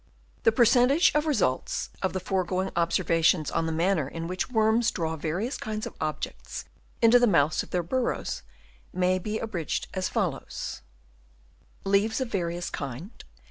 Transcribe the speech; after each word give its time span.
The 0.41 0.51
percentage 0.51 1.13
results 1.13 1.91
of 2.01 2.13
the 2.13 2.19
foregoing 2.19 2.71
ob 2.75 2.89
servations 2.89 3.55
on 3.55 3.67
the 3.67 3.71
manner 3.71 4.07
in 4.07 4.25
which 4.27 4.49
worms 4.49 4.89
draw 4.89 5.15
various 5.15 5.57
kinds 5.59 5.85
of 5.85 5.93
objects 6.01 6.65
into 7.03 7.19
the 7.19 7.27
mouths 7.27 7.61
of 7.61 7.69
their 7.69 7.83
burrows 7.83 8.41
may 8.91 9.19
be 9.19 9.37
abridged 9.37 9.89
as 9.93 10.09
follows:— 10.09 10.81
Nature 11.85 11.85
of 11.85 11.85
Object. 11.85 11.87
Leaves 11.87 12.21
of 12.21 12.27
various 12.29 12.69
kinds 12.71 13.13